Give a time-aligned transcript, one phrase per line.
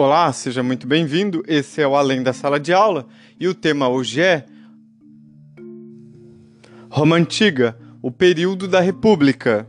[0.00, 1.42] Olá, seja muito bem-vindo.
[1.44, 4.46] Esse é o Além da Sala de Aula e o tema hoje é
[6.88, 9.66] Roma Antiga, o período da República.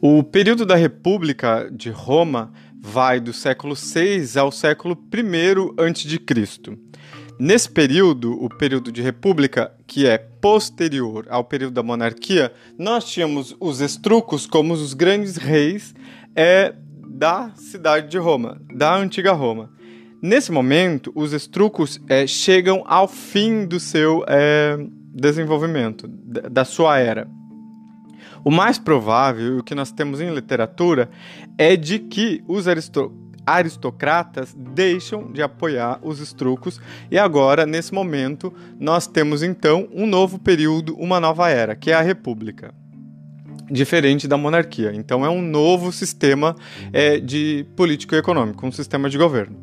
[0.00, 5.20] O período da República de Roma vai do século 6 ao século I
[5.76, 6.78] a.C.
[7.36, 13.56] Nesse período, o período de república, que é posterior ao período da monarquia, nós tínhamos
[13.58, 15.92] os estrucos como os grandes reis
[16.36, 16.72] é,
[17.08, 19.68] da cidade de Roma, da antiga Roma.
[20.22, 24.78] Nesse momento, os estrucos é, chegam ao fim do seu é,
[25.12, 27.28] desenvolvimento, da sua era.
[28.44, 31.10] O mais provável, o que nós temos em literatura,
[31.56, 32.66] é de que os
[33.46, 40.38] aristocratas deixam de apoiar os estrucos e agora, nesse momento, nós temos então um novo
[40.38, 42.74] período, uma nova era, que é a República
[43.70, 44.92] diferente da monarquia.
[44.94, 46.56] Então é um novo sistema
[46.92, 49.56] é, de político e econômico, um sistema de governo.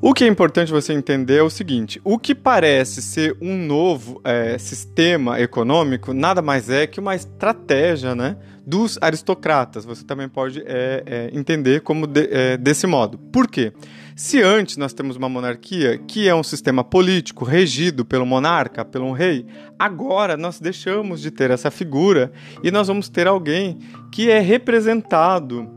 [0.00, 4.20] O que é importante você entender é o seguinte: o que parece ser um novo
[4.22, 9.86] é, sistema econômico nada mais é que uma estratégia né, dos aristocratas.
[9.86, 13.16] Você também pode é, é, entender como de, é, desse modo.
[13.16, 13.72] Por quê?
[14.14, 19.12] Se antes nós temos uma monarquia que é um sistema político regido pelo monarca, pelo
[19.12, 19.46] rei,
[19.78, 23.78] agora nós deixamos de ter essa figura e nós vamos ter alguém
[24.10, 25.75] que é representado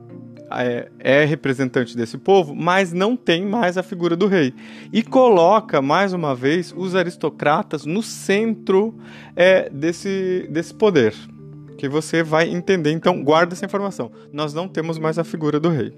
[0.52, 4.54] é, é, representante desse povo, mas não tem mais a figura do rei.
[4.92, 8.98] E coloca, mais uma vez, os aristocratas no centro
[9.36, 11.14] é, desse, desse poder.
[11.78, 12.92] Que você vai entender.
[12.92, 14.12] Então, guarda essa informação.
[14.34, 15.94] Nós não temos mais a figura do rei.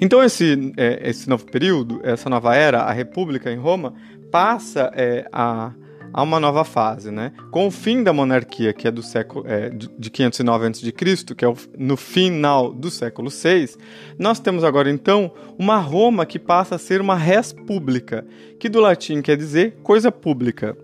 [0.00, 3.94] Então, esse, é, esse novo período, essa nova era, a República em Roma,
[4.30, 5.72] passa é, a
[6.12, 7.32] a uma nova fase, né?
[7.50, 11.48] Com o fim da monarquia, que é do século é, de 509 a.C., que é
[11.48, 13.76] o, no final do século VI,
[14.18, 18.26] nós temos agora então uma Roma que passa a ser uma res pública,
[18.58, 20.76] que do latim quer dizer coisa pública,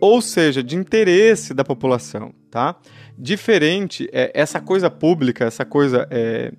[0.00, 2.76] ou seja, de interesse da população, tá?
[3.16, 6.52] Diferente, é, essa coisa pública, essa coisa é,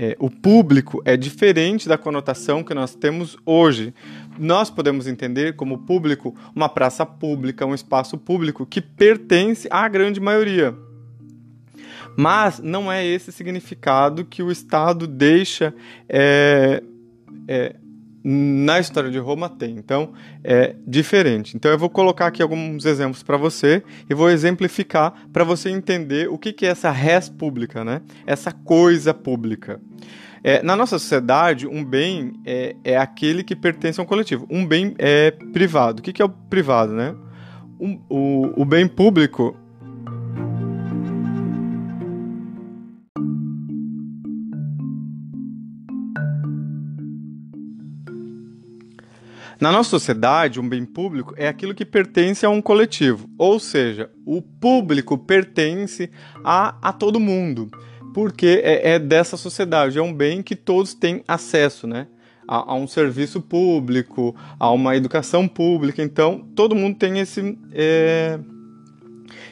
[0.00, 3.92] é, o público é diferente da conotação que nós temos hoje.
[4.38, 10.20] Nós podemos entender como público uma praça pública, um espaço público que pertence à grande
[10.20, 10.72] maioria.
[12.16, 15.74] Mas não é esse significado que o Estado deixa
[16.08, 16.80] é,
[17.48, 17.74] é,
[18.22, 19.76] na história de Roma tem.
[19.76, 20.12] Então,
[20.42, 21.56] é diferente.
[21.56, 26.28] Então, eu vou colocar aqui alguns exemplos para você e vou exemplificar para você entender
[26.28, 28.02] o que, que é essa res pública, né?
[28.26, 29.80] Essa coisa pública.
[30.42, 34.46] É, na nossa sociedade, um bem é, é aquele que pertence a um coletivo.
[34.50, 36.00] Um bem é privado.
[36.00, 37.14] O que, que é o privado, né?
[37.80, 39.56] Um, o, o bem público
[49.60, 54.08] Na nossa sociedade, um bem público é aquilo que pertence a um coletivo, ou seja,
[54.24, 56.10] o público pertence
[56.44, 57.68] a, a todo mundo,
[58.14, 62.06] porque é, é dessa sociedade, é um bem que todos têm acesso, né?
[62.46, 68.38] A, a, um serviço público, a uma educação pública, então todo mundo tem esse, é,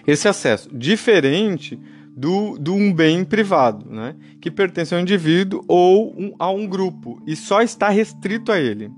[0.06, 0.70] esse acesso.
[0.72, 1.78] Diferente
[2.16, 4.16] do, do um bem privado, né?
[4.40, 8.90] que pertence ao indivíduo ou um, a um grupo e só está restrito a ele.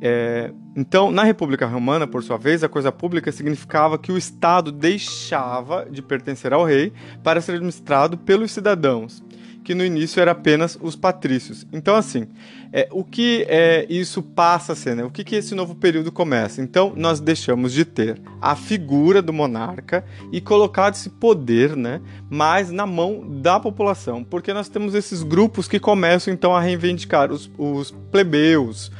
[0.00, 4.72] É, então, na República Romana, por sua vez, a coisa pública significava que o Estado
[4.72, 9.22] deixava de pertencer ao rei para ser administrado pelos cidadãos,
[9.62, 11.66] que no início era apenas os patrícios.
[11.70, 12.26] Então, assim,
[12.72, 15.04] é, o que é, isso passa a ser, né?
[15.04, 16.62] O que, que esse novo período começa?
[16.62, 22.00] Então, nós deixamos de ter a figura do monarca e colocado esse poder, né,
[22.30, 27.30] mais na mão da população, porque nós temos esses grupos que começam então a reivindicar
[27.30, 28.90] os, os plebeus,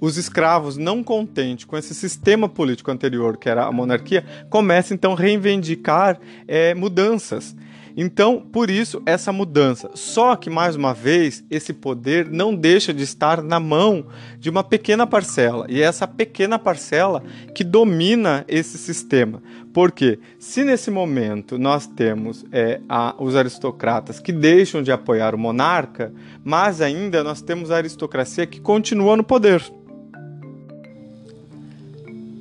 [0.00, 5.12] os escravos, não contentes com esse sistema político anterior, que era a monarquia, começam então
[5.12, 7.56] a reivindicar é, mudanças.
[8.00, 9.90] Então, por isso, essa mudança.
[9.94, 14.06] Só que, mais uma vez, esse poder não deixa de estar na mão
[14.38, 15.66] de uma pequena parcela.
[15.68, 19.42] E é essa pequena parcela que domina esse sistema.
[19.74, 25.38] Porque, se nesse momento nós temos é, a, os aristocratas que deixam de apoiar o
[25.38, 26.12] monarca,
[26.44, 29.60] mas ainda nós temos a aristocracia que continua no poder.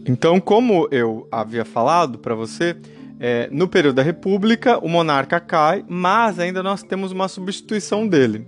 [0.07, 2.77] Então, como eu havia falado para você,
[3.19, 8.47] é, no período da República, o monarca cai, mas ainda nós temos uma substituição dele.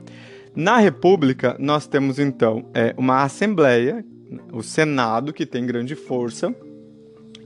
[0.56, 4.06] Na República, nós temos então é, uma Assembleia,
[4.54, 6.56] o Senado, que tem grande força,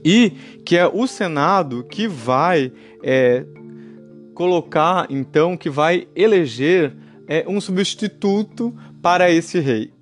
[0.04, 0.30] e
[0.64, 2.70] que é o Senado que vai
[3.02, 3.44] é,
[4.34, 6.94] colocar, então, que vai eleger
[7.26, 8.72] é, um substituto
[9.02, 9.93] para esse rei.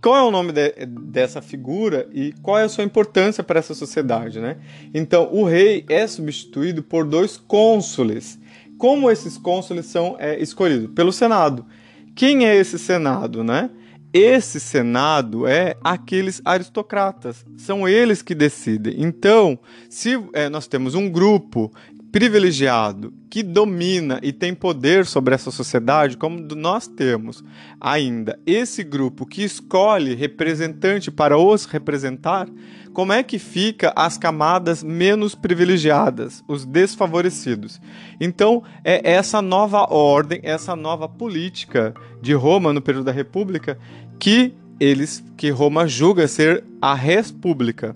[0.00, 3.74] Qual é o nome de, dessa figura e qual é a sua importância para essa
[3.74, 4.58] sociedade, né?
[4.94, 8.38] Então, o rei é substituído por dois cônsules.
[8.78, 10.90] Como esses cônsules são é, escolhidos?
[10.94, 11.66] Pelo Senado.
[12.14, 13.70] Quem é esse Senado, né?
[14.12, 19.02] Esse Senado é aqueles aristocratas, são eles que decidem.
[19.02, 19.58] Então,
[19.90, 21.70] se é, nós temos um grupo
[22.10, 27.44] privilegiado que domina e tem poder sobre essa sociedade, como nós temos
[27.80, 32.48] ainda esse grupo que escolhe representante para os representar,
[32.92, 37.80] como é que fica as camadas menos privilegiadas, os desfavorecidos?
[38.18, 43.78] Então, é essa nova ordem, essa nova política de Roma no período da República
[44.18, 47.94] que eles que Roma julga ser a república,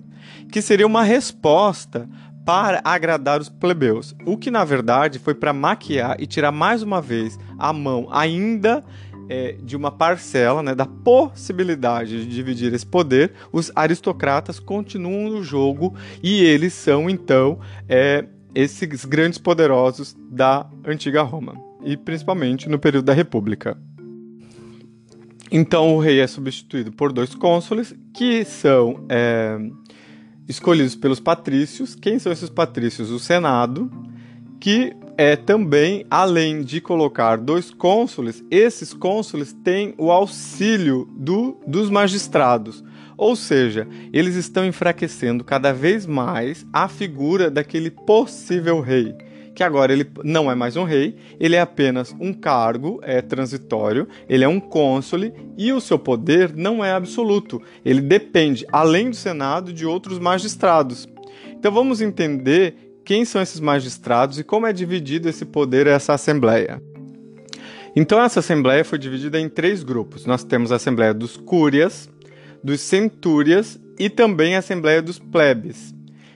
[0.51, 2.07] que seria uma resposta
[2.45, 7.01] para agradar os plebeus, o que na verdade foi para maquiar e tirar mais uma
[7.01, 8.83] vez a mão ainda
[9.29, 15.43] é, de uma parcela né, da possibilidade de dividir esse poder, os aristocratas continuam no
[15.43, 22.79] jogo e eles são então é, esses grandes poderosos da antiga Roma e principalmente no
[22.79, 23.77] período da República.
[25.51, 29.57] Então o rei é substituído por dois cônsules que são é,
[30.47, 31.95] escolhidos pelos patrícios.
[31.95, 33.09] Quem são esses patrícios?
[33.09, 33.91] O Senado,
[34.59, 41.89] que é também, além de colocar dois cônsules, esses cônsules têm o auxílio do, dos
[41.89, 42.83] magistrados.
[43.15, 49.15] Ou seja, eles estão enfraquecendo cada vez mais a figura daquele possível rei
[49.53, 54.07] que agora ele não é mais um rei, ele é apenas um cargo é transitório,
[54.27, 57.61] ele é um cônsule e o seu poder não é absoluto.
[57.85, 61.07] Ele depende, além do Senado, de outros magistrados.
[61.51, 66.81] Então vamos entender quem são esses magistrados e como é dividido esse poder essa assembleia.
[67.95, 70.25] Então essa assembleia foi dividida em três grupos.
[70.25, 72.09] Nós temos a assembleia dos cúrias,
[72.63, 75.93] dos centúrias e também a assembleia dos plebes.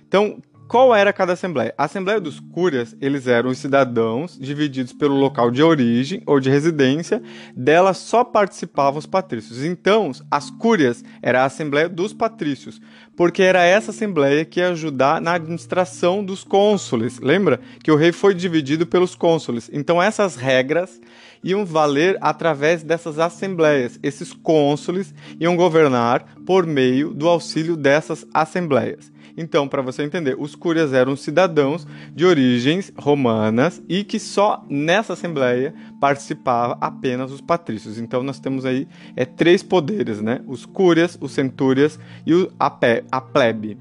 [0.07, 1.73] Então, qual era cada assembleia?
[1.77, 6.49] A assembleia dos cúrias, eles eram os cidadãos divididos pelo local de origem ou de
[6.49, 7.21] residência,
[7.55, 9.63] dela só participavam os patrícios.
[9.63, 12.81] Então, as cúrias era a assembleia dos patrícios,
[13.15, 17.19] porque era essa assembleia que ia ajudar na administração dos cônsules.
[17.19, 19.69] Lembra que o rei foi dividido pelos cônsules.
[19.71, 20.99] Então, essas regras
[21.43, 23.99] iam valer através dessas assembleias.
[24.03, 29.11] Esses cônsules iam governar por meio do auxílio dessas assembleias.
[29.37, 31.85] Então, para você entender, os cúrias eram cidadãos
[32.15, 37.99] de origens romanas e que só nessa assembleia participava apenas os patrícios.
[37.99, 40.41] Então, nós temos aí é, três poderes, né?
[40.47, 43.77] Os cúrias, os centúrias e o, a, pe, a plebe.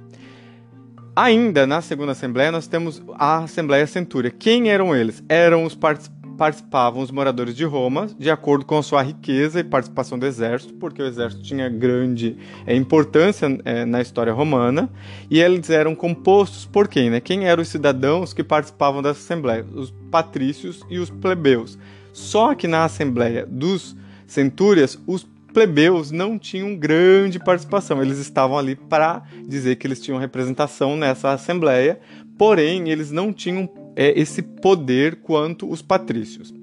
[1.17, 4.31] Ainda na segunda assembleia, nós temos a Assembleia Centúria.
[4.31, 5.25] Quem eram eles?
[5.31, 10.19] Eram os participantes participavam os moradores de Roma, de acordo com sua riqueza e participação
[10.19, 12.37] do exército, porque o exército tinha grande
[12.67, 14.91] é, importância é, na história romana,
[15.31, 17.11] e eles eram compostos por quem?
[17.11, 17.21] Né?
[17.21, 19.65] Quem eram os cidadãos que participavam dessa assembleia?
[19.75, 21.79] Os patrícios e os plebeus.
[22.13, 23.97] Só que na assembleia dos
[24.27, 25.27] centúrias, os
[25.57, 28.03] plebeus não tinham grande participação.
[28.03, 31.99] Eles estavam ali para dizer que eles tinham representação nessa assembleia,
[32.37, 33.67] porém eles não tinham
[33.97, 36.55] é, esse poder quanto os patrícios.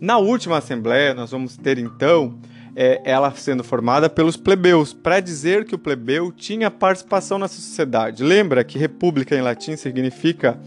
[0.00, 2.38] Na última assembleia, nós vamos ter então
[2.76, 8.22] é, ela sendo formada pelos plebeus, para dizer que o plebeu tinha participação nessa sociedade.
[8.22, 10.58] Lembra que república em latim significa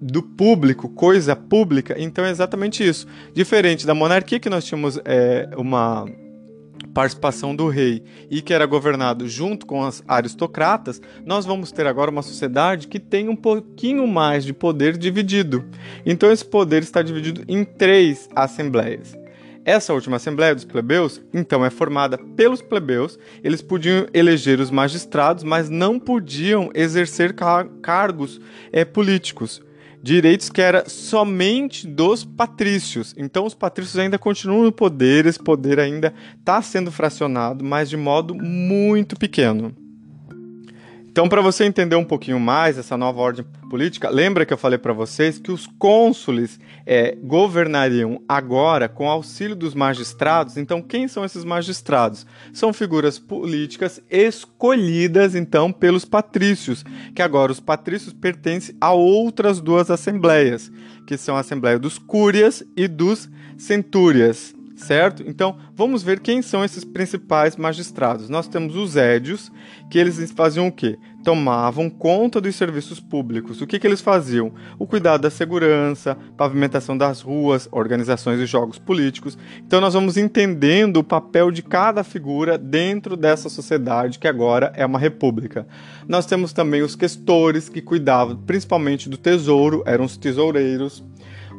[0.00, 1.94] do público, coisa pública?
[1.98, 3.06] Então é exatamente isso.
[3.34, 6.06] Diferente da monarquia, que nós tínhamos é, uma
[6.94, 12.10] participação do rei e que era governado junto com as aristocratas, nós vamos ter agora
[12.10, 15.64] uma sociedade que tem um pouquinho mais de poder dividido.
[16.04, 19.18] Então esse poder está dividido em três assembleias.
[19.62, 23.18] Essa última Assembleia dos Plebeus, então, é formada pelos plebeus.
[23.44, 28.40] Eles podiam eleger os magistrados, mas não podiam exercer car cargos
[28.72, 29.62] é, políticos
[30.02, 33.14] direitos que era somente dos patrícios.
[33.16, 37.96] Então os patrícios ainda continuam no poder, esse poder ainda está sendo fracionado, mas de
[37.96, 39.74] modo muito pequeno.
[41.10, 44.78] Então, para você entender um pouquinho mais essa nova ordem política, lembra que eu falei
[44.78, 50.56] para vocês que os cônsules é, governariam agora com auxílio dos magistrados.
[50.56, 52.24] Então, quem são esses magistrados?
[52.52, 59.90] São figuras políticas escolhidas, então, pelos patrícios, que agora os patrícios pertencem a outras duas
[59.90, 60.70] assembleias,
[61.08, 65.22] que são a Assembleia dos Cúrias e dos Centúrias certo?
[65.26, 68.28] Então, vamos ver quem são esses principais magistrados.
[68.28, 69.52] Nós temos os édios,
[69.90, 70.98] que eles faziam o quê?
[71.22, 73.60] Tomavam conta dos serviços públicos.
[73.60, 74.52] O que, que eles faziam?
[74.78, 79.36] O cuidado da segurança, pavimentação das ruas, organizações de jogos políticos.
[79.58, 84.86] Então, nós vamos entendendo o papel de cada figura dentro dessa sociedade que agora é
[84.86, 85.66] uma república.
[86.08, 91.04] Nós temos também os questores, que cuidavam principalmente do tesouro, eram os tesoureiros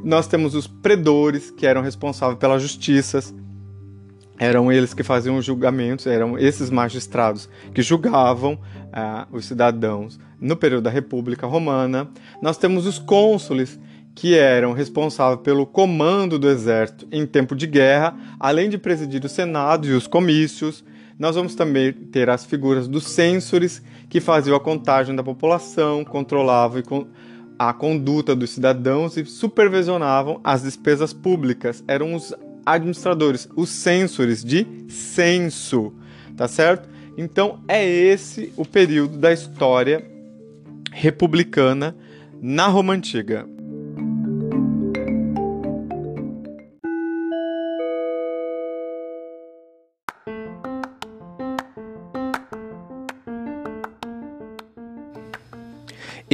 [0.03, 3.34] nós temos os predores, que eram responsáveis pelas justiças.
[4.39, 10.55] Eram eles que faziam os julgamentos, eram esses magistrados que julgavam uh, os cidadãos no
[10.55, 12.10] período da República Romana.
[12.41, 13.79] Nós temos os cônsules,
[14.15, 19.29] que eram responsáveis pelo comando do exército em tempo de guerra, além de presidir o
[19.29, 20.84] Senado e os comícios.
[21.17, 26.79] Nós vamos também ter as figuras dos censores, que faziam a contagem da população, controlavam
[26.79, 26.84] e
[27.70, 31.84] a conduta dos cidadãos e supervisionavam as despesas públicas.
[31.88, 32.34] Eram os
[32.65, 35.94] administradores, os censores de censo,
[36.36, 36.89] tá certo?
[37.15, 40.03] Então é esse o período da história
[40.91, 41.96] republicana
[42.41, 43.48] na Roma Antiga.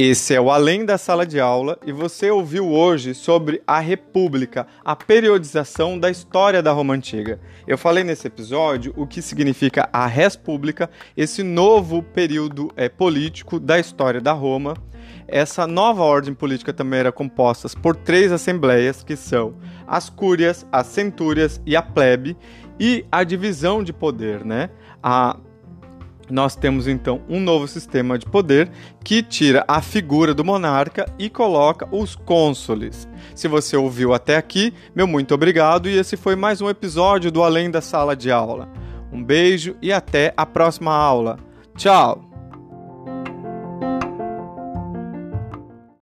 [0.00, 4.64] Esse é o Além da Sala de Aula e você ouviu hoje sobre a República,
[4.84, 7.40] a periodização da história da Roma Antiga.
[7.66, 13.76] Eu falei nesse episódio o que significa a República, esse novo período é, político da
[13.76, 14.74] história da Roma.
[15.26, 20.86] Essa nova ordem política também era composta por três assembleias, que são as cúrias, as
[20.86, 22.36] centúrias e a plebe,
[22.78, 24.70] e a divisão de poder, né?
[25.02, 25.36] A
[26.30, 28.70] nós temos então um novo sistema de poder
[29.04, 33.08] que tira a figura do monarca e coloca os cônsules.
[33.34, 37.42] Se você ouviu até aqui, meu muito obrigado e esse foi mais um episódio do
[37.42, 38.68] Além da Sala de Aula.
[39.12, 41.38] Um beijo e até a próxima aula.
[41.76, 42.27] Tchau!